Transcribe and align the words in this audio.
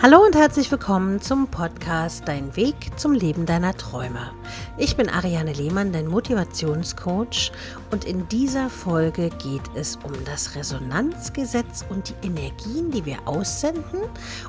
Hallo 0.00 0.24
und 0.24 0.36
herzlich 0.36 0.70
willkommen 0.70 1.20
zum 1.20 1.48
Podcast 1.48 2.22
Dein 2.28 2.54
Weg 2.54 2.76
zum 2.94 3.14
Leben 3.14 3.46
deiner 3.46 3.76
Träume. 3.76 4.30
Ich 4.76 4.96
bin 4.96 5.08
Ariane 5.08 5.52
Lehmann, 5.52 5.92
dein 5.92 6.06
Motivationscoach 6.06 7.50
und 7.90 8.04
in 8.04 8.28
dieser 8.28 8.70
Folge 8.70 9.28
geht 9.42 9.68
es 9.74 9.96
um 9.96 10.12
das 10.24 10.54
Resonanzgesetz 10.54 11.84
und 11.88 12.10
die 12.10 12.28
Energien, 12.28 12.92
die 12.92 13.04
wir 13.06 13.16
aussenden 13.24 14.02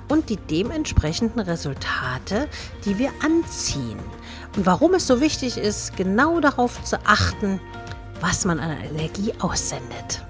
und 0.07 0.29
die 0.29 0.37
dementsprechenden 0.37 1.39
Resultate, 1.39 2.47
die 2.85 2.99
wir 2.99 3.09
anziehen. 3.25 3.97
Und 4.55 4.67
warum 4.67 4.93
es 4.93 5.07
so 5.07 5.19
wichtig 5.19 5.57
ist, 5.57 5.97
genau 5.97 6.39
darauf 6.41 6.83
zu 6.83 6.99
achten, 7.07 7.59
was 8.21 8.45
man 8.45 8.59
an 8.59 8.77
Energie 8.81 9.33
aussendet. 9.39 10.23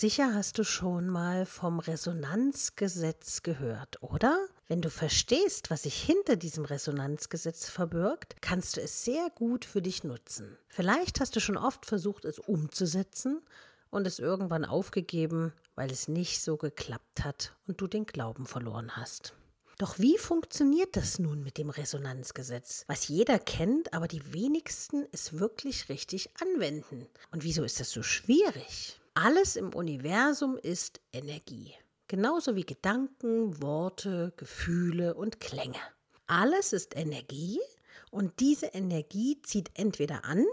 Sicher 0.00 0.32
hast 0.32 0.58
du 0.58 0.62
schon 0.62 1.08
mal 1.08 1.44
vom 1.44 1.80
Resonanzgesetz 1.80 3.42
gehört, 3.42 4.00
oder? 4.00 4.46
Wenn 4.68 4.80
du 4.80 4.90
verstehst, 4.90 5.70
was 5.70 5.82
sich 5.82 6.00
hinter 6.00 6.36
diesem 6.36 6.64
Resonanzgesetz 6.64 7.68
verbirgt, 7.68 8.36
kannst 8.40 8.76
du 8.76 8.80
es 8.80 9.04
sehr 9.04 9.28
gut 9.34 9.64
für 9.64 9.82
dich 9.82 10.04
nutzen. 10.04 10.56
Vielleicht 10.68 11.18
hast 11.18 11.34
du 11.34 11.40
schon 11.40 11.56
oft 11.56 11.84
versucht, 11.84 12.26
es 12.26 12.38
umzusetzen 12.38 13.42
und 13.90 14.06
es 14.06 14.20
irgendwann 14.20 14.64
aufgegeben, 14.64 15.52
weil 15.74 15.90
es 15.90 16.06
nicht 16.06 16.42
so 16.42 16.56
geklappt 16.56 17.24
hat 17.24 17.56
und 17.66 17.80
du 17.80 17.88
den 17.88 18.06
Glauben 18.06 18.46
verloren 18.46 18.96
hast. 18.96 19.34
Doch 19.78 19.98
wie 19.98 20.16
funktioniert 20.16 20.94
das 20.94 21.18
nun 21.18 21.42
mit 21.42 21.58
dem 21.58 21.70
Resonanzgesetz, 21.70 22.84
was 22.86 23.08
jeder 23.08 23.40
kennt, 23.40 23.92
aber 23.92 24.06
die 24.06 24.32
wenigsten 24.32 25.08
es 25.10 25.40
wirklich 25.40 25.88
richtig 25.88 26.30
anwenden? 26.40 27.08
Und 27.32 27.42
wieso 27.42 27.64
ist 27.64 27.80
das 27.80 27.90
so 27.90 28.04
schwierig? 28.04 29.00
Alles 29.20 29.56
im 29.56 29.74
Universum 29.74 30.56
ist 30.56 31.00
Energie. 31.12 31.74
Genauso 32.06 32.54
wie 32.54 32.62
Gedanken, 32.62 33.60
Worte, 33.60 34.32
Gefühle 34.36 35.14
und 35.14 35.40
Klänge. 35.40 35.80
Alles 36.28 36.72
ist 36.72 36.96
Energie 36.96 37.58
und 38.12 38.38
diese 38.38 38.66
Energie 38.66 39.42
zieht 39.42 39.72
entweder 39.74 40.24
an 40.24 40.44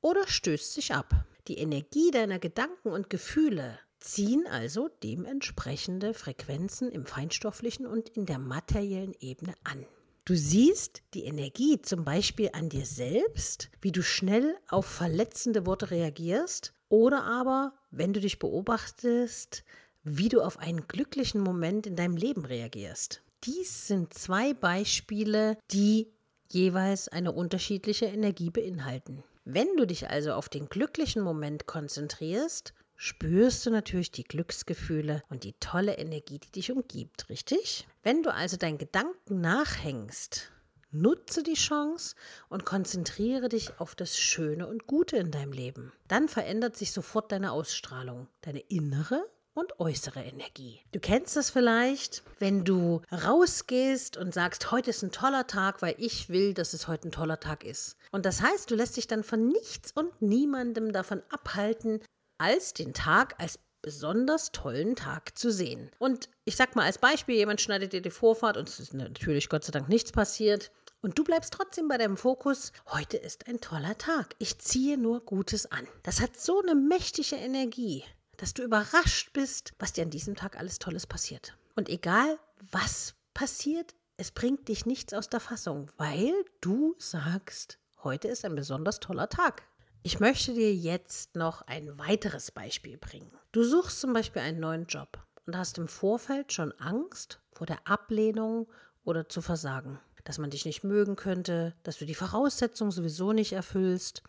oder 0.00 0.26
stößt 0.26 0.74
sich 0.74 0.92
ab. 0.92 1.14
Die 1.46 1.58
Energie 1.58 2.10
deiner 2.10 2.40
Gedanken 2.40 2.88
und 2.88 3.08
Gefühle 3.08 3.78
ziehen 4.00 4.48
also 4.50 4.88
dementsprechende 5.04 6.12
Frequenzen 6.12 6.90
im 6.90 7.06
feinstofflichen 7.06 7.86
und 7.86 8.08
in 8.08 8.26
der 8.26 8.40
materiellen 8.40 9.14
Ebene 9.20 9.54
an. 9.62 9.86
Du 10.24 10.34
siehst 10.34 11.02
die 11.14 11.22
Energie 11.22 11.80
zum 11.82 12.04
Beispiel 12.04 12.50
an 12.52 12.68
dir 12.68 12.84
selbst, 12.84 13.70
wie 13.80 13.92
du 13.92 14.02
schnell 14.02 14.56
auf 14.68 14.86
verletzende 14.86 15.66
Worte 15.66 15.92
reagierst 15.92 16.74
oder 16.88 17.22
aber, 17.22 17.77
wenn 17.90 18.12
du 18.12 18.20
dich 18.20 18.38
beobachtest, 18.38 19.64
wie 20.04 20.28
du 20.28 20.40
auf 20.40 20.58
einen 20.58 20.86
glücklichen 20.88 21.40
Moment 21.40 21.86
in 21.86 21.96
deinem 21.96 22.16
Leben 22.16 22.44
reagierst. 22.44 23.22
Dies 23.44 23.86
sind 23.86 24.14
zwei 24.14 24.54
Beispiele, 24.54 25.58
die 25.70 26.08
jeweils 26.50 27.08
eine 27.08 27.32
unterschiedliche 27.32 28.06
Energie 28.06 28.50
beinhalten. 28.50 29.22
Wenn 29.44 29.76
du 29.76 29.86
dich 29.86 30.08
also 30.10 30.32
auf 30.32 30.48
den 30.48 30.68
glücklichen 30.68 31.22
Moment 31.22 31.66
konzentrierst, 31.66 32.74
spürst 32.96 33.64
du 33.64 33.70
natürlich 33.70 34.10
die 34.10 34.24
Glücksgefühle 34.24 35.22
und 35.30 35.44
die 35.44 35.54
tolle 35.60 35.94
Energie, 35.98 36.38
die 36.38 36.50
dich 36.50 36.72
umgibt, 36.72 37.28
richtig? 37.28 37.86
Wenn 38.02 38.22
du 38.22 38.34
also 38.34 38.56
deinen 38.56 38.78
Gedanken 38.78 39.40
nachhängst, 39.40 40.50
Nutze 40.90 41.42
die 41.42 41.54
Chance 41.54 42.16
und 42.48 42.64
konzentriere 42.64 43.48
dich 43.48 43.78
auf 43.78 43.94
das 43.94 44.18
Schöne 44.18 44.66
und 44.66 44.86
Gute 44.86 45.16
in 45.16 45.30
deinem 45.30 45.52
Leben. 45.52 45.92
Dann 46.08 46.28
verändert 46.28 46.76
sich 46.76 46.92
sofort 46.92 47.30
deine 47.30 47.52
Ausstrahlung, 47.52 48.28
deine 48.40 48.60
innere 48.60 49.28
und 49.58 49.80
äußere 49.80 50.22
Energie. 50.22 50.80
Du 50.92 51.00
kennst 51.00 51.36
das 51.36 51.50
vielleicht, 51.50 52.22
wenn 52.38 52.64
du 52.64 53.02
rausgehst 53.12 54.16
und 54.16 54.32
sagst, 54.32 54.70
heute 54.70 54.90
ist 54.90 55.02
ein 55.02 55.10
toller 55.10 55.46
Tag, 55.46 55.82
weil 55.82 55.94
ich 55.98 56.28
will, 56.28 56.54
dass 56.54 56.72
es 56.72 56.88
heute 56.88 57.08
ein 57.08 57.12
toller 57.12 57.40
Tag 57.40 57.64
ist. 57.64 57.96
Und 58.12 58.24
das 58.24 58.40
heißt, 58.40 58.70
du 58.70 58.76
lässt 58.76 58.96
dich 58.96 59.08
dann 59.08 59.24
von 59.24 59.48
nichts 59.48 59.92
und 59.92 60.22
niemandem 60.22 60.92
davon 60.92 61.22
abhalten, 61.28 62.00
als 62.38 62.72
den 62.72 62.94
Tag 62.94 63.34
als 63.38 63.58
besonders 63.82 64.52
tollen 64.52 64.96
Tag 64.96 65.38
zu 65.38 65.52
sehen. 65.52 65.90
Und 65.98 66.28
ich 66.44 66.56
sag 66.56 66.76
mal 66.76 66.84
als 66.84 66.98
Beispiel, 66.98 67.36
jemand 67.36 67.60
schneidet 67.60 67.92
dir 67.92 68.02
die 68.02 68.10
Vorfahrt 68.10 68.56
und 68.56 68.68
es 68.68 68.80
ist 68.80 68.94
natürlich 68.94 69.48
Gott 69.48 69.64
sei 69.64 69.72
Dank 69.72 69.88
nichts 69.88 70.12
passiert. 70.12 70.70
Und 71.00 71.18
du 71.18 71.24
bleibst 71.24 71.52
trotzdem 71.52 71.86
bei 71.86 71.96
deinem 71.96 72.16
Fokus, 72.16 72.72
heute 72.88 73.16
ist 73.16 73.46
ein 73.46 73.60
toller 73.60 73.96
Tag. 73.98 74.34
Ich 74.38 74.58
ziehe 74.58 74.98
nur 74.98 75.20
Gutes 75.20 75.70
an. 75.70 75.86
Das 76.02 76.20
hat 76.20 76.36
so 76.36 76.60
eine 76.60 76.74
mächtige 76.74 77.36
Energie, 77.36 78.04
dass 78.36 78.52
du 78.52 78.62
überrascht 78.62 79.32
bist, 79.32 79.74
was 79.78 79.92
dir 79.92 80.02
an 80.02 80.10
diesem 80.10 80.34
Tag 80.34 80.58
alles 80.58 80.80
Tolles 80.80 81.06
passiert. 81.06 81.56
Und 81.76 81.88
egal, 81.88 82.38
was 82.72 83.14
passiert, 83.32 83.94
es 84.16 84.32
bringt 84.32 84.66
dich 84.66 84.86
nichts 84.86 85.14
aus 85.14 85.28
der 85.28 85.38
Fassung, 85.38 85.88
weil 85.96 86.34
du 86.60 86.96
sagst, 86.98 87.78
heute 88.02 88.26
ist 88.26 88.44
ein 88.44 88.56
besonders 88.56 88.98
toller 88.98 89.28
Tag. 89.28 89.62
Ich 90.08 90.20
möchte 90.20 90.54
dir 90.54 90.74
jetzt 90.74 91.36
noch 91.36 91.60
ein 91.66 91.98
weiteres 91.98 92.50
Beispiel 92.50 92.96
bringen. 92.96 93.30
Du 93.52 93.62
suchst 93.62 94.00
zum 94.00 94.14
Beispiel 94.14 94.40
einen 94.40 94.58
neuen 94.58 94.86
Job 94.86 95.22
und 95.44 95.54
hast 95.54 95.76
im 95.76 95.86
Vorfeld 95.86 96.50
schon 96.50 96.72
Angst 96.78 97.40
vor 97.52 97.66
der 97.66 97.86
Ablehnung 97.86 98.68
oder 99.04 99.28
zu 99.28 99.42
versagen 99.42 100.00
dass 100.24 100.38
man 100.38 100.50
dich 100.50 100.66
nicht 100.66 100.84
mögen 100.84 101.16
könnte, 101.16 101.74
dass 101.84 101.98
du 101.98 102.04
die 102.04 102.14
Voraussetzungen 102.14 102.90
sowieso 102.90 103.32
nicht 103.32 103.52
erfüllst. 103.52 104.22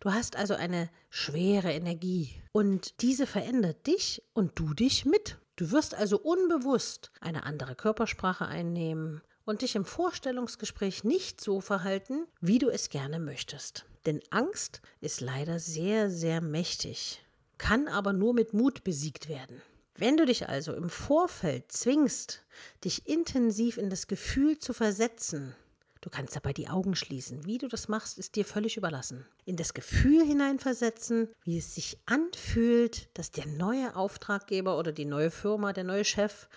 Du 0.00 0.12
hast 0.12 0.34
also 0.34 0.54
eine 0.54 0.90
schwere 1.10 1.72
Energie 1.72 2.42
und 2.50 3.00
diese 3.02 3.26
verändert 3.26 3.86
dich 3.86 4.22
und 4.34 4.52
du 4.56 4.74
dich 4.74 5.04
mit. 5.04 5.38
Du 5.54 5.70
wirst 5.70 5.94
also 5.94 6.18
unbewusst 6.18 7.12
eine 7.20 7.44
andere 7.44 7.76
Körpersprache 7.76 8.46
einnehmen 8.46 9.22
und 9.44 9.62
dich 9.62 9.76
im 9.76 9.84
Vorstellungsgespräch 9.84 11.04
nicht 11.04 11.40
so 11.40 11.60
verhalten, 11.60 12.26
wie 12.40 12.58
du 12.58 12.68
es 12.68 12.88
gerne 12.88 13.20
möchtest. 13.20 13.86
Denn 14.06 14.20
Angst 14.30 14.82
ist 15.00 15.20
leider 15.20 15.58
sehr, 15.58 16.10
sehr 16.10 16.40
mächtig, 16.40 17.24
kann 17.58 17.88
aber 17.88 18.12
nur 18.12 18.34
mit 18.34 18.52
Mut 18.52 18.84
besiegt 18.84 19.28
werden. 19.28 19.62
Wenn 19.96 20.16
du 20.16 20.26
dich 20.26 20.48
also 20.48 20.74
im 20.74 20.90
Vorfeld 20.90 21.70
zwingst, 21.70 22.42
dich 22.82 23.06
intensiv 23.06 23.78
in 23.78 23.90
das 23.90 24.08
Gefühl 24.08 24.58
zu 24.58 24.72
versetzen, 24.72 25.54
du 26.00 26.10
kannst 26.10 26.34
dabei 26.34 26.52
die 26.52 26.68
Augen 26.68 26.96
schließen. 26.96 27.46
Wie 27.46 27.58
du 27.58 27.68
das 27.68 27.86
machst, 27.86 28.18
ist 28.18 28.34
dir 28.34 28.44
völlig 28.44 28.76
überlassen. 28.76 29.24
In 29.44 29.56
das 29.56 29.72
Gefühl 29.72 30.24
hineinversetzen, 30.24 31.28
wie 31.44 31.58
es 31.58 31.76
sich 31.76 31.98
anfühlt, 32.06 33.08
dass 33.16 33.30
der 33.30 33.46
neue 33.46 33.94
Auftraggeber 33.94 34.78
oder 34.78 34.92
die 34.92 35.04
neue 35.04 35.30
Firma, 35.30 35.72
der 35.72 35.84
neue 35.84 36.04
Chef 36.04 36.48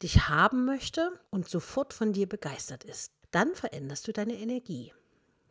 dich 0.00 0.28
haben 0.28 0.64
möchte 0.64 1.12
und 1.30 1.48
sofort 1.48 1.92
von 1.92 2.12
dir 2.12 2.28
begeistert 2.28 2.84
ist. 2.84 3.12
Dann 3.32 3.54
veränderst 3.56 4.06
du 4.06 4.12
deine 4.12 4.34
Energie. 4.34 4.92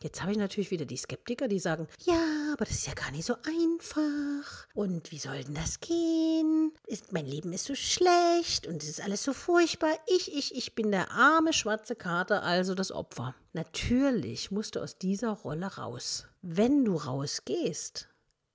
Jetzt 0.04 0.22
habe 0.22 0.34
ich 0.34 0.38
natürlich 0.38 0.70
wieder 0.70 0.84
die 0.84 0.98
Skeptiker, 0.98 1.48
die 1.48 1.60
sagen, 1.60 1.88
ja, 2.04 2.52
aber 2.52 2.66
das 2.66 2.76
ist 2.76 2.88
ja 2.88 2.94
gar 2.94 3.10
nicht 3.12 3.24
so 3.24 3.36
einfach. 3.48 4.68
Und 4.74 5.14
wie 5.14 5.18
soll 5.18 5.42
denn 5.46 5.54
das 5.54 5.80
gehen? 5.80 6.74
Ist, 6.88 7.14
mein 7.14 7.26
Leben 7.26 7.54
ist 7.54 7.64
so 7.64 7.74
schlecht 7.74 8.68
und 8.68 8.84
es 8.84 8.90
ist 8.90 9.02
alles 9.02 9.24
so 9.24 9.32
furchtbar. 9.32 9.92
Ich, 10.08 10.36
ich, 10.36 10.54
ich 10.56 10.76
bin 10.76 10.92
der 10.92 11.10
arme 11.12 11.54
schwarze 11.54 11.96
Kater, 11.96 12.44
also 12.44 12.76
das 12.76 12.92
Opfer. 12.92 13.34
Natürlich 13.54 14.52
musst 14.52 14.76
du 14.76 14.82
aus 14.82 14.98
dieser 14.98 15.30
Rolle 15.30 15.68
raus. 15.78 16.28
Wenn 16.42 16.84
du 16.84 16.98
rausgehst, 16.98 18.10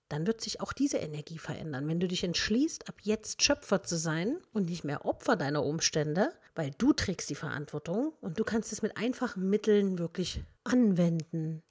dann 0.08 0.26
wird 0.26 0.41
sich 0.41 0.60
auch 0.60 0.72
diese 0.72 0.98
Energie 0.98 1.38
verändern. 1.38 1.86
Wenn 1.88 2.00
du 2.00 2.08
dich 2.08 2.24
entschließt, 2.24 2.88
ab 2.88 2.96
jetzt 3.02 3.42
Schöpfer 3.42 3.82
zu 3.82 3.96
sein 3.96 4.38
und 4.52 4.69
nicht 4.69 4.84
mehr 4.84 5.04
Opfer 5.04 5.36
deiner 5.36 5.64
Umstände, 5.64 6.32
weil 6.54 6.70
du 6.78 6.92
trägst 6.92 7.30
die 7.30 7.34
Verantwortung 7.34 8.12
und 8.20 8.38
du 8.38 8.44
kannst 8.44 8.72
es 8.72 8.82
mit 8.82 8.96
einfachen 8.96 9.48
Mitteln 9.48 9.98
wirklich 9.98 10.42
anwenden. 10.64 11.62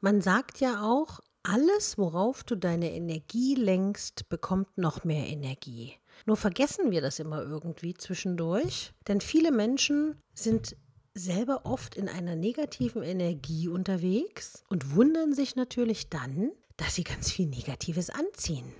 Man 0.00 0.20
sagt 0.20 0.60
ja 0.60 0.82
auch, 0.82 1.20
alles, 1.42 1.96
worauf 1.96 2.42
du 2.44 2.56
deine 2.56 2.92
Energie 2.92 3.54
lenkst, 3.54 4.28
bekommt 4.28 4.76
noch 4.76 5.04
mehr 5.04 5.26
Energie. 5.26 5.94
Nur 6.24 6.36
vergessen 6.36 6.90
wir 6.90 7.00
das 7.00 7.18
immer 7.18 7.42
irgendwie 7.42 7.94
zwischendurch, 7.94 8.92
denn 9.06 9.20
viele 9.20 9.52
Menschen 9.52 10.20
sind 10.34 10.76
selber 11.14 11.62
oft 11.64 11.94
in 11.94 12.08
einer 12.08 12.36
negativen 12.36 13.02
Energie 13.02 13.68
unterwegs 13.68 14.64
und 14.68 14.94
wundern 14.94 15.34
sich 15.34 15.56
natürlich 15.56 16.10
dann, 16.10 16.50
dass 16.76 16.94
sie 16.94 17.04
ganz 17.04 17.30
viel 17.30 17.46
Negatives 17.46 18.10
anziehen. 18.10 18.72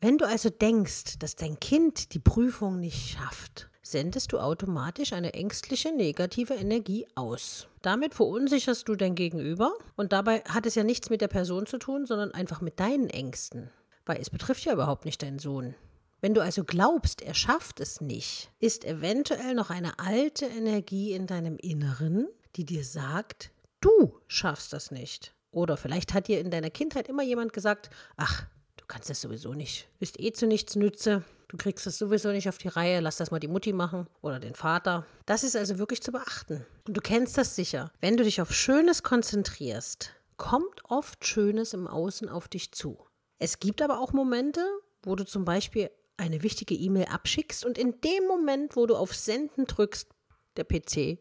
Wenn 0.00 0.18
du 0.18 0.26
also 0.26 0.48
denkst, 0.48 1.18
dass 1.18 1.36
dein 1.36 1.60
Kind 1.60 2.14
die 2.14 2.18
Prüfung 2.18 2.80
nicht 2.80 3.10
schafft, 3.10 3.70
sendest 3.82 4.32
du 4.32 4.38
automatisch 4.38 5.12
eine 5.12 5.34
ängstliche 5.34 5.94
negative 5.94 6.54
Energie 6.54 7.06
aus. 7.14 7.68
Damit 7.82 8.14
verunsicherst 8.14 8.88
du 8.88 8.94
dein 8.94 9.14
Gegenüber 9.14 9.72
und 9.96 10.12
dabei 10.12 10.40
hat 10.48 10.66
es 10.66 10.74
ja 10.74 10.84
nichts 10.84 11.10
mit 11.10 11.20
der 11.20 11.28
Person 11.28 11.66
zu 11.66 11.78
tun, 11.78 12.06
sondern 12.06 12.32
einfach 12.32 12.60
mit 12.60 12.80
deinen 12.80 13.10
Ängsten, 13.10 13.70
weil 14.06 14.20
es 14.20 14.30
betrifft 14.30 14.64
ja 14.64 14.72
überhaupt 14.72 15.04
nicht 15.04 15.22
deinen 15.22 15.38
Sohn. 15.38 15.74
Wenn 16.20 16.34
du 16.34 16.42
also 16.42 16.64
glaubst, 16.64 17.22
er 17.22 17.34
schafft 17.34 17.80
es 17.80 18.00
nicht, 18.00 18.50
ist 18.58 18.84
eventuell 18.84 19.54
noch 19.54 19.70
eine 19.70 19.98
alte 19.98 20.46
Energie 20.46 21.12
in 21.12 21.26
deinem 21.26 21.56
Inneren, 21.56 22.28
die 22.56 22.64
dir 22.64 22.84
sagt, 22.84 23.50
du 23.80 24.18
schaffst 24.28 24.72
das 24.72 24.90
nicht. 24.90 25.34
Oder 25.50 25.76
vielleicht 25.76 26.14
hat 26.14 26.28
dir 26.28 26.40
in 26.40 26.50
deiner 26.50 26.70
Kindheit 26.70 27.08
immer 27.08 27.22
jemand 27.22 27.52
gesagt, 27.52 27.90
ach, 28.16 28.46
du 28.76 28.84
kannst 28.86 29.10
das 29.10 29.20
sowieso 29.20 29.52
nicht. 29.54 29.88
Bist 29.98 30.20
eh 30.20 30.32
zu 30.32 30.46
nichts 30.46 30.76
nütze. 30.76 31.24
Du 31.48 31.56
kriegst 31.56 31.84
das 31.86 31.98
sowieso 31.98 32.30
nicht 32.30 32.48
auf 32.48 32.58
die 32.58 32.68
Reihe. 32.68 33.00
Lass 33.00 33.16
das 33.16 33.32
mal 33.32 33.40
die 33.40 33.48
Mutti 33.48 33.72
machen 33.72 34.06
oder 34.22 34.38
den 34.38 34.54
Vater. 34.54 35.04
Das 35.26 35.42
ist 35.42 35.56
also 35.56 35.78
wirklich 35.78 36.02
zu 36.02 36.12
beachten. 36.12 36.64
Und 36.86 36.96
du 36.96 37.00
kennst 37.00 37.36
das 37.36 37.56
sicher. 37.56 37.90
Wenn 38.00 38.16
du 38.16 38.22
dich 38.22 38.40
auf 38.40 38.54
Schönes 38.54 39.02
konzentrierst, 39.02 40.12
kommt 40.36 40.84
oft 40.84 41.26
Schönes 41.26 41.74
im 41.74 41.88
Außen 41.88 42.28
auf 42.28 42.46
dich 42.46 42.70
zu. 42.72 43.04
Es 43.38 43.58
gibt 43.58 43.82
aber 43.82 43.98
auch 43.98 44.12
Momente, 44.12 44.64
wo 45.02 45.16
du 45.16 45.24
zum 45.24 45.44
Beispiel 45.44 45.90
eine 46.16 46.42
wichtige 46.42 46.74
E-Mail 46.74 47.06
abschickst 47.06 47.64
und 47.64 47.78
in 47.78 48.00
dem 48.02 48.26
Moment, 48.28 48.76
wo 48.76 48.86
du 48.86 48.94
auf 48.94 49.14
Senden 49.14 49.66
drückst, 49.66 50.08
der 50.56 50.64
PC 50.64 51.18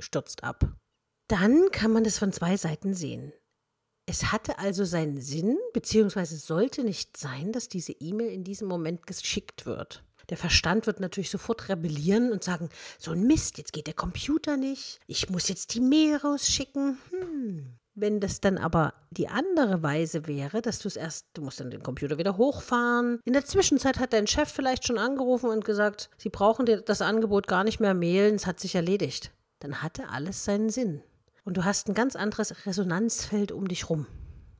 stürzt 0.00 0.44
ab. 0.44 0.68
Dann 1.28 1.70
kann 1.70 1.92
man 1.92 2.04
das 2.04 2.18
von 2.18 2.32
zwei 2.32 2.56
Seiten 2.56 2.92
sehen. 2.92 3.32
Es 4.10 4.32
hatte 4.32 4.58
also 4.58 4.84
seinen 4.84 5.20
Sinn, 5.20 5.56
beziehungsweise 5.72 6.36
sollte 6.36 6.82
nicht 6.82 7.16
sein, 7.16 7.52
dass 7.52 7.68
diese 7.68 7.92
E-Mail 7.92 8.32
in 8.32 8.42
diesem 8.42 8.66
Moment 8.66 9.06
geschickt 9.06 9.66
wird. 9.66 10.02
Der 10.30 10.36
Verstand 10.36 10.88
wird 10.88 10.98
natürlich 10.98 11.30
sofort 11.30 11.68
rebellieren 11.68 12.32
und 12.32 12.42
sagen, 12.42 12.70
so 12.98 13.12
ein 13.12 13.24
Mist, 13.28 13.56
jetzt 13.56 13.72
geht 13.72 13.86
der 13.86 13.94
Computer 13.94 14.56
nicht, 14.56 14.98
ich 15.06 15.30
muss 15.30 15.48
jetzt 15.48 15.74
die 15.74 15.80
Mail 15.80 16.16
rausschicken. 16.16 16.98
Hm. 17.10 17.76
Wenn 17.94 18.18
das 18.18 18.40
dann 18.40 18.58
aber 18.58 18.94
die 19.12 19.28
andere 19.28 19.84
Weise 19.84 20.26
wäre, 20.26 20.60
dass 20.60 20.80
du 20.80 20.88
es 20.88 20.96
erst, 20.96 21.28
du 21.34 21.42
musst 21.42 21.60
dann 21.60 21.70
den 21.70 21.84
Computer 21.84 22.18
wieder 22.18 22.36
hochfahren. 22.36 23.20
In 23.24 23.32
der 23.32 23.44
Zwischenzeit 23.44 24.00
hat 24.00 24.12
dein 24.12 24.26
Chef 24.26 24.48
vielleicht 24.50 24.88
schon 24.88 24.98
angerufen 24.98 25.50
und 25.50 25.64
gesagt, 25.64 26.10
sie 26.18 26.30
brauchen 26.30 26.66
dir 26.66 26.80
das 26.80 27.00
Angebot 27.00 27.46
gar 27.46 27.62
nicht 27.62 27.78
mehr 27.78 27.94
mailen, 27.94 28.34
es 28.34 28.46
hat 28.46 28.58
sich 28.58 28.74
erledigt. 28.74 29.30
Dann 29.60 29.82
hatte 29.82 30.08
alles 30.08 30.44
seinen 30.44 30.70
Sinn 30.70 31.04
und 31.50 31.56
du 31.56 31.64
hast 31.64 31.88
ein 31.88 31.94
ganz 31.94 32.14
anderes 32.14 32.64
Resonanzfeld 32.64 33.50
um 33.50 33.66
dich 33.66 33.90
rum. 33.90 34.06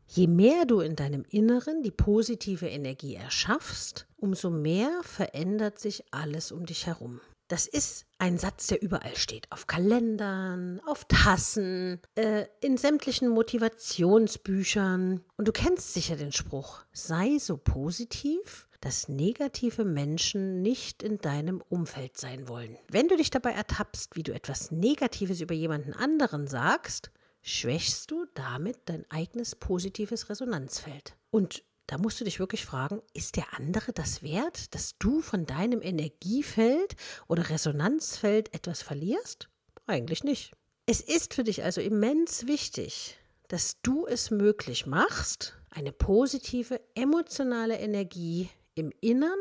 Je 0.09 0.27
mehr 0.27 0.65
du 0.65 0.81
in 0.81 0.97
deinem 0.97 1.23
Inneren 1.23 1.85
die 1.85 1.93
positive 1.93 2.67
Energie 2.67 3.15
erschaffst, 3.15 4.09
umso 4.17 4.51
mehr 4.51 4.91
verändert 5.05 5.79
sich 5.79 6.03
alles 6.11 6.51
um 6.51 6.67
dich 6.67 6.89
herum. 6.89 7.21
Das 7.47 7.69
ist 7.69 8.07
ein 8.19 8.39
Satz, 8.39 8.67
der 8.67 8.83
überall 8.83 9.15
steht. 9.15 9.47
Auf 9.53 9.69
Kalendern, 9.69 10.81
auf 10.85 11.05
Tassen, 11.05 12.01
äh, 12.17 12.47
in 12.61 12.77
sämtlichen 12.77 13.29
Motivationsbüchern. 13.29 15.21
Und 15.37 15.47
du 15.47 15.53
kennst 15.53 15.95
sicher 15.95 16.17
den 16.17 16.33
Spruch, 16.33 16.83
sei 16.93 17.39
so 17.39 17.57
positiv, 17.57 18.67
dass 18.81 19.09
negative 19.09 19.85
Menschen 19.85 20.63
nicht 20.63 21.03
in 21.03 21.19
deinem 21.19 21.63
Umfeld 21.69 22.17
sein 22.17 22.49
wollen. 22.49 22.79
Wenn 22.89 23.09
du 23.09 23.17
dich 23.17 23.31
dabei 23.31 23.53
ertappst, 23.53 24.17
wie 24.17 24.23
du 24.23 24.33
etwas 24.33 24.71
Negatives 24.71 25.41
über 25.41 25.55
jemanden 25.55 25.93
anderen 25.93 26.47
sagst, 26.47 27.11
schwächst 27.43 28.11
du 28.11 28.27
damit 28.35 28.79
dein 28.87 29.05
eigenes 29.11 29.55
positives 29.55 30.31
Resonanzfeld. 30.31 31.17
Und 31.31 31.65
da 31.87 31.99
musst 31.99 32.21
du 32.21 32.25
dich 32.25 32.39
wirklich 32.39 32.65
fragen, 32.65 33.03
ist 33.15 33.37
der 33.37 33.53
andere 33.57 33.93
das 33.93 34.23
wert, 34.23 34.75
dass 34.75 34.97
du 34.99 35.21
von 35.21 35.45
deinem 35.45 35.83
Energiefeld 35.83 36.95
oder 37.27 37.51
Resonanzfeld 37.51 38.55
etwas 38.55 38.83
verlierst? 38.83 39.49
Eigentlich 39.87 40.23
nicht. 40.23 40.53
Es 40.87 41.01
ist 41.01 41.35
für 41.35 41.45
dich 41.45 41.65
also 41.65 41.81
immens 41.81 42.47
wichtig, 42.47 43.19
dass 43.49 43.81
du 43.83 44.07
es 44.07 44.31
möglich 44.31 44.87
machst, 44.87 45.57
eine 45.71 45.93
positive 45.93 46.81
emotionale 46.95 47.79
Energie 47.79 48.49
im 48.81 48.93
Innern 49.01 49.39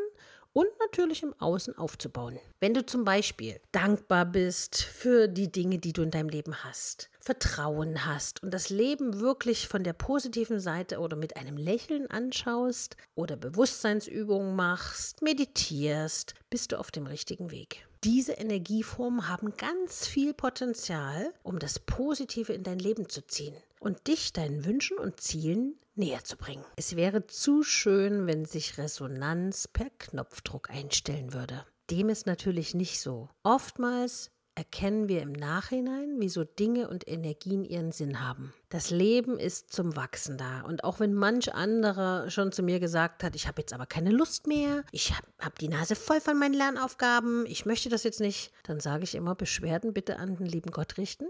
und 0.54 0.68
natürlich 0.80 1.24
im 1.24 1.34
Außen 1.40 1.78
aufzubauen. 1.78 2.40
Wenn 2.60 2.74
du 2.74 2.86
zum 2.86 3.06
Beispiel 3.06 3.60
dankbar 3.72 4.26
bist 4.26 4.82
für 4.82 5.28
die 5.28 5.52
Dinge, 5.52 5.80
die 5.80 5.94
du 5.94 6.02
in 6.02 6.12
deinem 6.12 6.30
Leben 6.30 6.64
hast, 6.64 7.10
Vertrauen 7.20 8.06
hast 8.06 8.42
und 8.44 8.54
das 8.54 8.70
Leben 8.70 9.20
wirklich 9.20 9.68
von 9.68 9.84
der 9.84 9.94
positiven 9.94 10.60
Seite 10.60 11.00
oder 11.00 11.16
mit 11.16 11.38
einem 11.38 11.58
Lächeln 11.58 12.10
anschaust 12.10 12.98
oder 13.16 13.36
Bewusstseinsübungen 13.36 14.56
machst, 14.56 15.22
meditierst, 15.22 16.34
bist 16.50 16.72
du 16.72 16.80
auf 16.80 16.92
dem 16.92 17.06
richtigen 17.06 17.52
Weg. 17.52 17.86
Diese 18.04 18.34
Energieformen 18.34 19.28
haben 19.28 19.54
ganz 19.58 20.08
viel 20.08 20.34
Potenzial, 20.34 21.34
um 21.44 21.60
das 21.60 21.80
Positive 21.80 22.54
in 22.54 22.64
dein 22.64 22.80
Leben 22.80 23.10
zu 23.10 23.26
ziehen 23.28 23.56
und 23.80 24.08
dich 24.08 24.34
deinen 24.34 24.66
Wünschen 24.66 24.98
und 24.98 25.20
Zielen 25.20 25.80
näher 25.96 26.24
zu 26.24 26.38
bringen. 26.38 26.64
Es 26.76 26.96
wäre 26.96 27.28
zu 27.28 27.64
schön, 27.64 28.28
wenn 28.28 28.46
sich 28.46 28.78
Resonanz 28.78 29.68
per 29.68 29.90
Knopfdruck 29.98 30.70
einstellen 30.70 31.34
würde. 31.34 31.66
Dem 31.90 32.10
ist 32.10 32.28
natürlich 32.28 32.74
nicht 32.74 33.00
so. 33.00 33.30
Oftmals 33.44 34.32
erkennen 34.60 35.08
wir 35.08 35.22
im 35.22 35.32
Nachhinein, 35.32 36.16
wieso 36.18 36.44
Dinge 36.44 36.90
und 36.90 37.08
Energien 37.08 37.64
ihren 37.64 37.94
Sinn 37.94 38.20
haben. 38.20 38.54
Das 38.68 38.90
Leben 38.90 39.40
ist 39.40 39.72
zum 39.72 39.96
Wachsen 39.96 40.38
da. 40.38 40.64
Und 40.64 40.84
auch 40.84 41.00
wenn 41.00 41.14
manch 41.14 41.54
anderer 41.54 42.30
schon 42.30 42.52
zu 42.52 42.62
mir 42.62 42.82
gesagt 42.82 43.24
hat, 43.24 43.38
ich 43.38 43.48
habe 43.48 43.62
jetzt 43.62 43.72
aber 43.72 43.86
keine 43.86 44.12
Lust 44.12 44.48
mehr, 44.48 44.84
ich 44.92 45.16
habe 45.16 45.26
hab 45.40 45.58
die 45.60 45.70
Nase 45.70 45.96
voll 45.96 46.20
von 46.20 46.38
meinen 46.38 46.54
Lernaufgaben, 46.54 47.46
ich 47.46 47.66
möchte 47.66 47.88
das 47.88 48.04
jetzt 48.04 48.20
nicht, 48.20 48.52
dann 48.64 48.82
sage 48.82 49.06
ich 49.06 49.16
immer, 49.16 49.34
Beschwerden 49.34 49.94
bitte 49.94 50.20
an 50.20 50.36
den 50.36 50.46
lieben 50.46 50.72
Gott 50.72 50.98
richten. 50.98 51.28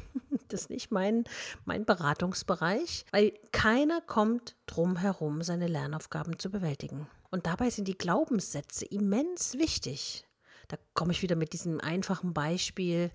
das 0.48 0.62
ist 0.62 0.70
nicht 0.70 0.90
mein, 0.90 1.24
mein 1.64 1.86
Beratungsbereich, 1.86 3.06
weil 3.12 3.32
keiner 3.50 4.02
kommt 4.02 4.56
drum 4.66 4.96
herum, 4.96 5.40
seine 5.42 5.68
Lernaufgaben 5.68 6.38
zu 6.38 6.50
bewältigen. 6.50 7.08
Und 7.30 7.46
dabei 7.46 7.70
sind 7.70 7.88
die 7.88 7.96
Glaubenssätze 7.96 8.84
immens 8.84 9.56
wichtig. 9.56 10.27
Da 10.68 10.76
komme 10.94 11.12
ich 11.12 11.22
wieder 11.22 11.36
mit 11.36 11.52
diesem 11.52 11.80
einfachen 11.80 12.34
Beispiel, 12.34 13.10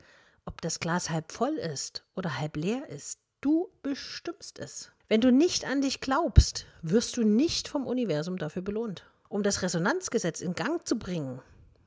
ob 0.46 0.62
das 0.62 0.80
Glas 0.80 1.10
halb 1.10 1.32
voll 1.32 1.54
ist 1.54 2.04
oder 2.16 2.40
halb 2.40 2.58
leer 2.58 2.90
ist. 2.90 3.20
Du 3.42 3.70
bestimmst 3.82 4.60
es. 4.60 4.92
Wenn 5.08 5.22
du 5.22 5.32
nicht 5.32 5.66
an 5.66 5.82
dich 5.82 6.02
glaubst, 6.02 6.66
wirst 6.82 7.18
du 7.18 7.24
nicht 7.24 7.68
vom 7.68 7.86
Universum 7.86 8.38
dafür 8.38 8.62
belohnt. 8.62 9.06
Um 9.30 9.44
das 9.44 9.62
Resonanzgesetz 9.62 10.42
in 10.42 10.56
Gang 10.56 10.86
zu 10.88 10.98
bringen, 10.98 11.42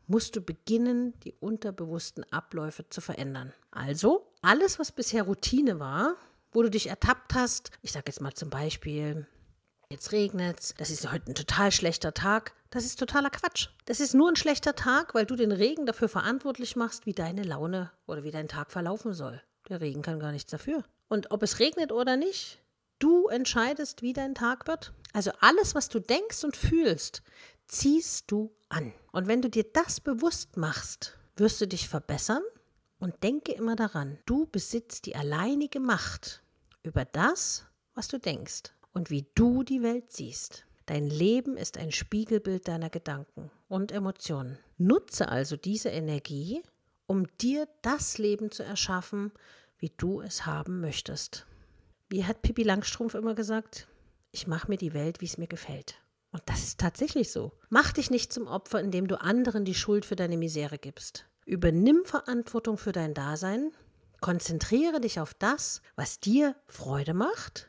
musst 0.06 0.36
du 0.36 0.40
beginnen, 0.40 1.14
die 1.24 1.32
unterbewussten 1.40 2.24
Abläufe 2.32 2.88
zu 2.88 3.00
verändern. 3.00 3.52
Also, 3.70 4.26
alles, 4.42 4.78
was 4.78 4.92
bisher 4.92 5.24
Routine 5.24 5.80
war, 5.80 6.16
wo 6.52 6.62
du 6.62 6.70
dich 6.70 6.88
ertappt 6.88 7.34
hast, 7.34 7.70
ich 7.82 7.92
sage 7.92 8.04
jetzt 8.06 8.20
mal 8.20 8.34
zum 8.34 8.50
Beispiel, 8.50 9.26
jetzt 9.90 10.12
regnet 10.12 10.60
es, 10.60 10.74
das 10.76 10.90
ist 10.90 11.10
heute 11.10 11.30
ein 11.30 11.34
total 11.34 11.70
schlechter 11.70 12.12
Tag, 12.12 12.52
das 12.70 12.84
ist 12.84 12.98
totaler 12.98 13.30
Quatsch. 13.30 13.68
Das 13.84 14.00
ist 14.00 14.14
nur 14.14 14.28
ein 14.28 14.36
schlechter 14.36 14.74
Tag, 14.74 15.14
weil 15.14 15.26
du 15.26 15.36
den 15.36 15.52
Regen 15.52 15.86
dafür 15.86 16.08
verantwortlich 16.08 16.76
machst, 16.76 17.06
wie 17.06 17.14
deine 17.14 17.42
Laune 17.42 17.90
oder 18.06 18.24
wie 18.24 18.30
dein 18.30 18.48
Tag 18.48 18.72
verlaufen 18.72 19.14
soll. 19.14 19.40
Der 19.68 19.80
Regen 19.80 20.02
kann 20.02 20.20
gar 20.20 20.32
nichts 20.32 20.50
dafür. 20.50 20.84
Und 21.08 21.30
ob 21.30 21.42
es 21.42 21.58
regnet 21.58 21.92
oder 21.92 22.16
nicht, 22.16 22.60
du 22.98 23.28
entscheidest, 23.28 24.02
wie 24.02 24.12
dein 24.12 24.34
Tag 24.34 24.66
wird. 24.66 24.92
Also 25.12 25.30
alles, 25.40 25.74
was 25.74 25.88
du 25.88 26.00
denkst 26.00 26.44
und 26.44 26.56
fühlst, 26.56 27.22
ziehst 27.66 28.30
du 28.30 28.54
an. 28.68 28.92
Und 29.12 29.28
wenn 29.28 29.42
du 29.42 29.48
dir 29.48 29.64
das 29.72 30.00
bewusst 30.00 30.56
machst, 30.56 31.16
wirst 31.36 31.60
du 31.60 31.66
dich 31.66 31.88
verbessern 31.88 32.42
und 32.98 33.22
denke 33.22 33.52
immer 33.52 33.76
daran, 33.76 34.18
du 34.26 34.46
besitzt 34.46 35.06
die 35.06 35.16
alleinige 35.16 35.80
Macht 35.80 36.42
über 36.82 37.04
das, 37.04 37.64
was 37.94 38.08
du 38.08 38.18
denkst 38.18 38.72
und 38.96 39.10
wie 39.10 39.26
du 39.34 39.62
die 39.62 39.82
Welt 39.82 40.10
siehst. 40.10 40.64
Dein 40.86 41.10
Leben 41.10 41.58
ist 41.58 41.76
ein 41.76 41.92
Spiegelbild 41.92 42.66
deiner 42.66 42.88
Gedanken 42.88 43.50
und 43.68 43.92
Emotionen. 43.92 44.58
Nutze 44.78 45.28
also 45.28 45.58
diese 45.58 45.90
Energie, 45.90 46.62
um 47.06 47.26
dir 47.36 47.68
das 47.82 48.16
Leben 48.16 48.50
zu 48.50 48.62
erschaffen, 48.62 49.32
wie 49.78 49.92
du 49.98 50.22
es 50.22 50.46
haben 50.46 50.80
möchtest. 50.80 51.44
Wie 52.08 52.24
hat 52.24 52.40
Pippi 52.40 52.62
Langstrumpf 52.62 53.14
immer 53.14 53.34
gesagt? 53.34 53.86
Ich 54.32 54.46
mache 54.46 54.70
mir 54.70 54.78
die 54.78 54.94
Welt, 54.94 55.20
wie 55.20 55.26
es 55.26 55.36
mir 55.36 55.46
gefällt. 55.46 55.96
Und 56.32 56.42
das 56.46 56.62
ist 56.62 56.80
tatsächlich 56.80 57.30
so. 57.30 57.52
Mach 57.68 57.92
dich 57.92 58.10
nicht 58.10 58.32
zum 58.32 58.46
Opfer, 58.46 58.80
indem 58.80 59.08
du 59.08 59.20
anderen 59.20 59.66
die 59.66 59.74
Schuld 59.74 60.06
für 60.06 60.16
deine 60.16 60.38
Misere 60.38 60.78
gibst. 60.78 61.26
Übernimm 61.44 62.06
Verantwortung 62.06 62.78
für 62.78 62.92
dein 62.92 63.12
Dasein. 63.12 63.72
Konzentriere 64.22 65.02
dich 65.02 65.20
auf 65.20 65.34
das, 65.34 65.82
was 65.96 66.18
dir 66.18 66.56
Freude 66.66 67.12
macht 67.12 67.68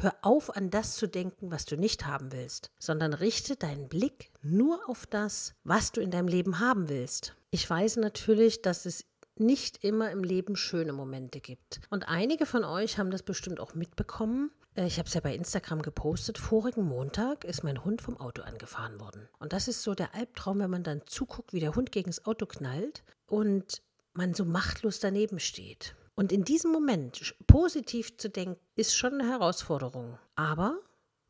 Hör 0.00 0.14
auf, 0.22 0.54
an 0.54 0.70
das 0.70 0.94
zu 0.94 1.08
denken, 1.08 1.50
was 1.50 1.64
du 1.64 1.76
nicht 1.76 2.06
haben 2.06 2.30
willst, 2.30 2.70
sondern 2.78 3.12
richte 3.12 3.56
deinen 3.56 3.88
Blick 3.88 4.30
nur 4.42 4.88
auf 4.88 5.06
das, 5.06 5.54
was 5.64 5.90
du 5.90 6.00
in 6.00 6.12
deinem 6.12 6.28
Leben 6.28 6.60
haben 6.60 6.88
willst. 6.88 7.34
Ich 7.50 7.68
weiß 7.68 7.96
natürlich, 7.96 8.62
dass 8.62 8.86
es 8.86 9.06
nicht 9.34 9.82
immer 9.82 10.12
im 10.12 10.22
Leben 10.22 10.54
schöne 10.54 10.92
Momente 10.92 11.40
gibt. 11.40 11.80
Und 11.90 12.08
einige 12.08 12.46
von 12.46 12.62
euch 12.62 12.98
haben 12.98 13.10
das 13.10 13.24
bestimmt 13.24 13.58
auch 13.58 13.74
mitbekommen. 13.74 14.52
Äh, 14.76 14.86
ich 14.86 14.98
habe 14.98 15.08
es 15.08 15.14
ja 15.14 15.20
bei 15.20 15.34
Instagram 15.34 15.82
gepostet. 15.82 16.38
Vorigen 16.38 16.84
Montag 16.84 17.44
ist 17.44 17.64
mein 17.64 17.84
Hund 17.84 18.00
vom 18.00 18.20
Auto 18.20 18.42
angefahren 18.42 19.00
worden. 19.00 19.28
Und 19.40 19.52
das 19.52 19.66
ist 19.66 19.82
so 19.82 19.96
der 19.96 20.14
Albtraum, 20.14 20.60
wenn 20.60 20.70
man 20.70 20.84
dann 20.84 21.02
zuguckt, 21.06 21.52
wie 21.52 21.60
der 21.60 21.74
Hund 21.74 21.90
gegen 21.90 22.10
das 22.10 22.24
Auto 22.24 22.46
knallt 22.46 23.02
und 23.26 23.82
man 24.12 24.32
so 24.32 24.44
machtlos 24.44 25.00
daneben 25.00 25.40
steht. 25.40 25.96
Und 26.18 26.32
in 26.32 26.42
diesem 26.42 26.72
Moment 26.72 27.32
positiv 27.46 28.16
zu 28.16 28.28
denken, 28.28 28.58
ist 28.74 28.96
schon 28.96 29.20
eine 29.20 29.30
Herausforderung. 29.30 30.18
Aber 30.34 30.80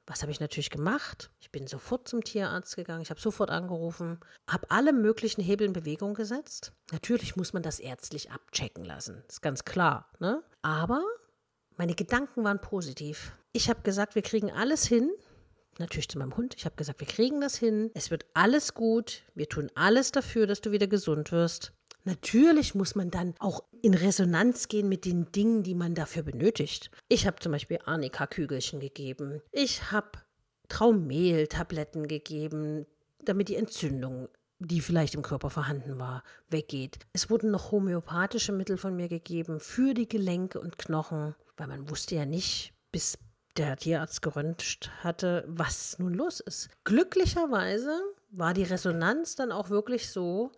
was 0.07 0.23
habe 0.23 0.33
ich 0.33 0.41
natürlich 0.41 0.71
gemacht? 0.71 1.31
Ich 1.41 1.51
bin 1.51 1.67
sofort 1.67 2.09
zum 2.09 2.25
Tierarzt 2.25 2.75
gegangen, 2.75 3.03
ich 3.03 3.11
habe 3.11 3.21
sofort 3.21 3.51
angerufen, 3.51 4.19
habe 4.49 4.71
alle 4.71 4.95
möglichen 4.95 5.43
Hebel 5.43 5.67
in 5.67 5.75
Bewegung 5.75 6.15
gesetzt. 6.15 6.73
Natürlich 6.91 7.37
muss 7.37 7.53
man 7.53 7.63
das 7.63 7.81
ärztlich 7.81 8.31
abchecken 8.31 8.83
lassen, 8.83 9.23
ist 9.29 9.43
ganz 9.43 9.67
klar. 9.67 10.11
Ne? 10.21 10.43
Aber 10.63 11.05
meine 11.77 11.95
Gedanken 11.95 12.43
waren 12.43 12.63
positiv. 12.63 13.37
Ich 13.53 13.69
habe 13.69 13.83
gesagt, 13.83 14.15
wir 14.15 14.23
kriegen 14.23 14.51
alles 14.51 14.87
hin. 14.87 15.11
natürlich 15.79 16.09
zu 16.09 16.19
meinem 16.19 16.35
Hund. 16.39 16.55
Ich 16.57 16.65
habe 16.65 16.77
gesagt, 16.77 17.01
wir 17.01 17.07
kriegen 17.07 17.43
das 17.43 17.57
hin. 17.57 17.91
Es 17.93 18.11
wird 18.11 18.25
alles 18.33 18.73
gut. 18.73 19.23
Wir 19.35 19.51
tun 19.51 19.71
alles 19.75 20.13
dafür, 20.13 20.47
dass 20.47 20.63
du 20.63 20.73
wieder 20.73 20.87
gesund 20.87 21.31
wirst. 21.31 21.75
Natürlich 22.09 22.75
muss 22.75 22.95
man 22.95 23.11
dann 23.11 23.35
auch 23.39 23.65
in 23.83 23.93
Resonanz 23.93 24.69
gehen 24.69 24.89
mit 24.89 25.05
den 25.05 25.31
Dingen, 25.31 25.63
die 25.63 25.75
man 25.75 25.95
dafür 25.95 26.23
benötigt. 26.23 26.91
Ich 27.07 27.27
habe 27.27 27.39
zum 27.39 27.53
Beispiel 27.53 27.81
Arnika-Kügelchen 27.85 28.81
gegeben. 28.81 29.43
Ich 29.53 29.93
habe 29.93 30.13
Traumehl-Tabletten 30.71 32.09
gegeben, 32.09 32.87
damit 33.23 33.51
die 33.51 33.57
Entzündung, 33.57 34.31
die 34.59 34.81
vielleicht 34.81 35.17
im 35.17 35.21
Körper 35.21 35.51
vorhanden 35.51 35.99
war, 35.99 36.23
weggeht. 36.49 36.99
Es 37.13 37.29
wurden 37.29 37.51
noch 37.51 37.73
homöopathische 37.73 38.53
Mittel 38.53 38.79
von 38.79 38.97
mir 38.97 39.09
gegeben 39.09 39.61
für 39.61 39.93
die 39.93 40.09
Gelenke 40.09 40.61
und 40.61 40.79
Knochen, 40.79 41.35
weil 41.59 41.67
man 41.67 41.91
wusste 41.91 42.15
ja 42.15 42.25
nicht, 42.25 42.73
bis 42.91 43.19
der 43.59 43.77
Tierarzt 43.77 44.23
geröntgt 44.23 44.91
hatte, 45.05 45.45
was 45.47 45.99
nun 45.99 46.15
los 46.15 46.41
ist. 46.41 46.71
Glücklicherweise 46.85 48.01
war 48.31 48.55
die 48.55 48.63
Resonanz 48.63 49.35
dann 49.35 49.53
auch 49.53 49.69
wirklich 49.69 50.09
so, 50.09 50.53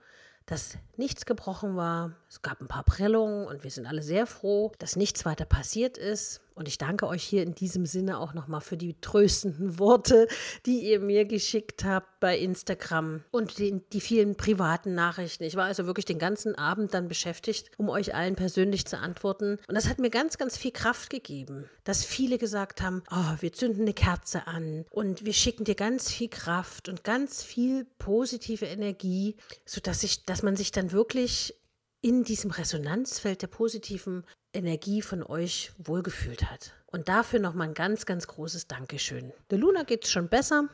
dass 0.51 0.79
nichts 0.97 1.27
gebrochen 1.27 1.77
war. 1.77 2.17
Es 2.29 2.43
gab 2.43 2.61
ein 2.61 2.67
paar 2.67 2.83
Prellungen 2.83 3.47
und 3.47 3.63
wir 3.63 3.71
sind 3.71 3.87
alle 3.87 4.03
sehr 4.03 4.27
froh, 4.27 4.73
dass 4.81 4.97
nichts 4.97 5.25
weiter 5.25 5.45
passiert 5.45 5.97
ist. 5.97 6.41
Und 6.61 6.69
ich 6.69 6.77
danke 6.77 7.07
euch 7.07 7.23
hier 7.23 7.43
in 7.43 7.55
diesem 7.55 7.87
Sinne 7.87 8.19
auch 8.19 8.35
nochmal 8.35 8.61
für 8.61 8.77
die 8.77 9.01
tröstenden 9.01 9.79
Worte, 9.79 10.29
die 10.67 10.81
ihr 10.81 11.01
mir 11.01 11.25
geschickt 11.25 11.87
habt 11.87 12.21
bei 12.21 12.39
Instagram 12.39 13.25
und 13.31 13.57
die, 13.57 13.81
die 13.95 14.03
vielen 14.03 14.37
privaten 14.37 14.95
Nachrichten. 14.95 15.45
Ich 15.45 15.57
war 15.57 15.65
also 15.65 15.87
wirklich 15.87 16.05
den 16.05 16.19
ganzen 16.19 16.55
Abend 16.57 16.93
dann 16.93 17.09
beschäftigt, 17.09 17.71
um 17.79 17.89
euch 17.89 18.15
allen 18.15 18.37
persönlich 18.37 18.85
zu 18.85 18.99
antworten. 18.99 19.57
Und 19.69 19.75
das 19.75 19.89
hat 19.89 20.01
mir 20.01 20.11
ganz, 20.11 20.37
ganz 20.37 20.59
viel 20.59 20.71
Kraft 20.71 21.09
gegeben, 21.09 21.65
dass 21.85 22.05
viele 22.05 22.37
gesagt 22.37 22.83
haben, 22.83 23.05
oh, 23.11 23.37
wir 23.41 23.55
zünden 23.55 23.81
eine 23.81 23.95
Kerze 23.95 24.47
an 24.47 24.85
und 24.91 25.25
wir 25.25 25.33
schicken 25.33 25.65
dir 25.65 25.77
ganz 25.77 26.13
viel 26.13 26.29
Kraft 26.29 26.91
und 26.91 27.05
ganz 27.05 27.43
viel 27.43 27.87
positive 27.99 28.67
Energie, 28.67 29.35
sodass 29.65 30.03
ich, 30.03 30.27
dass 30.27 30.43
man 30.43 30.57
sich 30.57 30.73
dann 30.73 30.93
wirklich 30.93 31.55
in 32.03 32.25
diesem 32.25 32.51
Resonanzfeld 32.51 33.43
der 33.43 33.47
positiven 33.49 34.25
Energie 34.53 35.03
von 35.03 35.23
euch 35.23 35.73
wohlgefühlt 35.79 36.51
hat. 36.51 36.73
Und 36.87 37.09
dafür 37.09 37.41
nochmal 37.41 37.69
ein 37.69 37.75
ganz, 37.75 38.07
ganz 38.07 38.27
großes 38.27 38.67
Dankeschön. 38.67 39.33
Der 39.51 39.59
Luna 39.59 39.83
geht 39.83 40.05
es 40.05 40.11
schon 40.11 40.29
besser. 40.29 40.69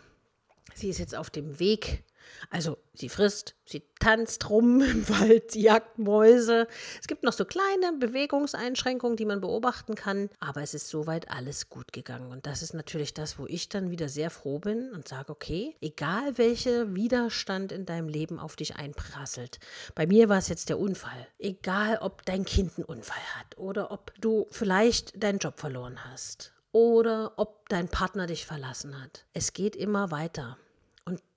Sie 0.74 0.88
ist 0.88 0.98
jetzt 0.98 1.14
auf 1.14 1.30
dem 1.30 1.58
Weg 1.58 2.04
also 2.50 2.78
sie 2.94 3.08
frisst, 3.08 3.54
sie 3.64 3.82
tanzt 4.00 4.48
rum 4.50 4.80
im 4.82 5.08
Wald, 5.08 5.50
sie 5.52 5.62
jagt 5.62 5.98
Mäuse. 5.98 6.66
Es 7.00 7.06
gibt 7.06 7.22
noch 7.22 7.32
so 7.32 7.44
kleine 7.44 7.92
Bewegungseinschränkungen, 7.98 9.16
die 9.16 9.24
man 9.24 9.40
beobachten 9.40 9.94
kann, 9.94 10.30
aber 10.40 10.62
es 10.62 10.74
ist 10.74 10.88
soweit 10.88 11.30
alles 11.30 11.68
gut 11.68 11.92
gegangen. 11.92 12.30
Und 12.30 12.46
das 12.46 12.62
ist 12.62 12.74
natürlich 12.74 13.14
das, 13.14 13.38
wo 13.38 13.46
ich 13.46 13.68
dann 13.68 13.90
wieder 13.90 14.08
sehr 14.08 14.30
froh 14.30 14.58
bin 14.58 14.92
und 14.92 15.08
sage, 15.08 15.32
okay, 15.32 15.76
egal 15.80 16.38
welcher 16.38 16.94
Widerstand 16.94 17.72
in 17.72 17.86
deinem 17.86 18.08
Leben 18.08 18.38
auf 18.38 18.56
dich 18.56 18.76
einprasselt. 18.76 19.58
Bei 19.94 20.06
mir 20.06 20.28
war 20.28 20.38
es 20.38 20.48
jetzt 20.48 20.68
der 20.68 20.78
Unfall. 20.78 21.26
Egal, 21.38 21.98
ob 22.00 22.24
dein 22.24 22.44
Kind 22.44 22.72
einen 22.76 22.84
Unfall 22.84 23.22
hat 23.38 23.58
oder 23.58 23.90
ob 23.90 24.12
du 24.20 24.46
vielleicht 24.50 25.22
deinen 25.22 25.38
Job 25.38 25.58
verloren 25.58 26.04
hast 26.04 26.52
oder 26.72 27.32
ob 27.36 27.68
dein 27.70 27.88
Partner 27.88 28.26
dich 28.26 28.44
verlassen 28.44 29.02
hat. 29.02 29.24
Es 29.32 29.54
geht 29.54 29.76
immer 29.76 30.10
weiter. 30.10 30.58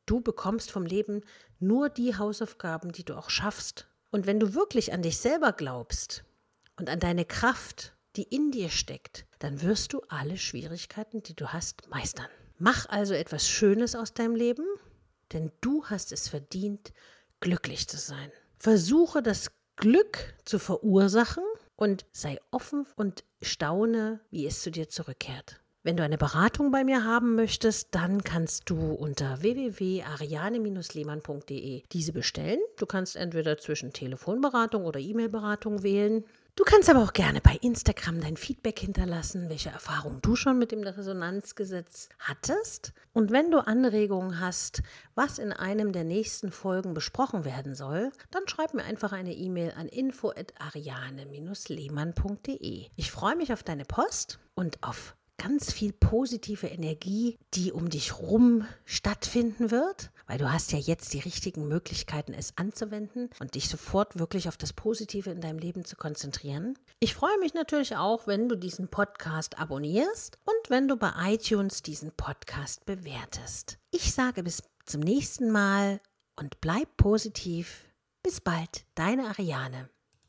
Du 0.10 0.22
bekommst 0.22 0.72
vom 0.72 0.88
Leben 0.88 1.22
nur 1.60 1.88
die 1.88 2.18
Hausaufgaben, 2.18 2.92
die 2.92 3.04
du 3.04 3.16
auch 3.16 3.30
schaffst. 3.30 3.88
Und 4.10 4.26
wenn 4.26 4.40
du 4.40 4.56
wirklich 4.56 4.92
an 4.92 5.04
dich 5.04 5.20
selber 5.20 5.54
glaubst 5.54 6.24
und 6.78 6.90
an 6.90 7.00
deine 7.00 7.26
Kraft, 7.26 7.94
die 8.16 8.24
in 8.24 8.50
dir 8.50 8.70
steckt, 8.70 9.28
dann 9.38 9.62
wirst 9.62 9.94
du 9.94 10.02
alle 10.10 10.38
Schwierigkeiten, 10.38 11.22
die 11.22 11.36
du 11.36 11.54
hast, 11.54 11.88
meistern. 11.92 12.26
Mach 12.58 12.90
also 12.90 13.14
etwas 13.14 13.48
Schönes 13.48 13.94
aus 13.94 14.16
deinem 14.16 14.34
Leben, 14.34 14.66
denn 15.32 15.52
du 15.62 15.86
hast 15.86 16.12
es 16.12 16.28
verdient, 16.28 16.92
glücklich 17.40 17.88
zu 17.88 17.98
sein. 17.98 18.32
Versuche 18.58 19.22
das 19.22 19.52
Glück 19.76 20.34
zu 20.44 20.58
verursachen 20.58 21.44
und 21.76 22.08
sei 22.14 22.40
offen 22.50 22.88
und 22.96 23.26
staune, 23.44 24.22
wie 24.32 24.48
es 24.48 24.64
zu 24.64 24.72
dir 24.72 24.90
zurückkehrt. 24.90 25.62
Wenn 25.82 25.96
du 25.96 26.04
eine 26.04 26.18
Beratung 26.18 26.72
bei 26.72 26.84
mir 26.84 27.06
haben 27.06 27.36
möchtest, 27.36 27.96
dann 27.96 28.22
kannst 28.22 28.70
du 28.70 28.92
unter 28.92 29.42
www.ariane-lehmann.de 29.42 31.84
diese 31.90 32.12
bestellen. 32.12 32.60
Du 32.78 32.86
kannst 32.86 33.16
entweder 33.16 33.58
zwischen 33.58 33.94
Telefonberatung 33.94 34.84
oder 34.84 35.00
E-Mail-Beratung 35.00 35.82
wählen. 35.82 36.26
Du 36.58 36.66
kannst 36.66 36.90
aber 36.90 37.02
auch 37.02 37.14
gerne 37.14 37.40
bei 37.40 37.58
Instagram 37.62 38.20
dein 38.20 38.36
Feedback 38.36 38.80
hinterlassen, 38.80 39.48
welche 39.48 39.70
Erfahrungen 39.70 40.22
du 40.22 40.36
schon 40.36 40.60
mit 40.60 40.74
dem 40.74 40.84
Resonanzgesetz 40.84 42.10
hattest. 42.20 42.92
Und 43.14 43.32
wenn 43.32 43.50
du 43.50 43.60
Anregungen 43.60 44.42
hast, 44.42 44.84
was 45.16 45.40
in 45.40 45.54
einem 45.54 45.94
der 45.94 46.04
nächsten 46.04 46.52
Folgen 46.52 46.94
besprochen 46.94 47.46
werden 47.46 47.74
soll, 47.74 48.12
dann 48.32 48.46
schreib 48.50 48.74
mir 48.74 48.84
einfach 48.84 49.14
eine 49.14 49.34
E-Mail 49.34 49.72
an 49.78 49.88
info@ariane-lehmann.de. 49.88 52.88
Ich 52.98 53.12
freue 53.12 53.38
mich 53.38 53.54
auf 53.54 53.64
deine 53.64 53.86
Post 53.86 54.40
und 54.56 54.84
auf 54.84 55.16
ganz 55.40 55.72
viel 55.72 55.94
positive 55.94 56.68
Energie, 56.68 57.40
die 57.56 57.72
um 57.72 57.90
dich 57.90 58.20
rum 58.20 58.68
stattfinden 58.86 59.72
wird, 59.72 60.12
weil 60.28 60.38
du 60.38 60.52
hast 60.52 60.72
ja 60.72 60.78
jetzt 60.78 61.14
die 61.14 61.20
richtigen 61.20 61.68
Möglichkeiten, 61.68 62.34
es 62.34 62.56
anzuwenden 62.58 63.30
und 63.40 63.56
dich 63.56 63.70
sofort 63.70 64.20
wirklich 64.20 64.48
auf 64.48 64.58
das 64.58 64.74
Positive 64.74 65.32
in 65.32 65.42
deinem 65.42 65.58
Leben 65.58 65.86
zu 65.86 65.96
konzentrieren. 65.96 66.78
Ich 67.00 67.16
freue 67.16 67.40
mich 67.40 67.54
natürlich 67.54 67.96
auch, 67.96 68.28
wenn 68.28 68.50
du 68.50 68.56
diesen 68.56 68.90
Podcast 68.90 69.58
abonnierst 69.58 70.38
und 70.46 70.70
wenn 70.70 70.88
du 70.88 70.98
bei 70.98 71.12
iTunes 71.34 71.82
diesen 71.82 72.12
Podcast 72.12 72.86
bewertest. 72.86 73.80
Ich 73.92 74.14
sage 74.14 74.44
bis 74.44 74.62
zum 74.86 75.02
nächsten 75.02 75.52
Mal 75.52 76.00
und 76.36 76.62
bleib 76.62 76.98
positiv. 76.98 77.86
Bis 78.22 78.42
bald, 78.42 78.86
deine 78.96 79.30
Ariane. 79.30 79.90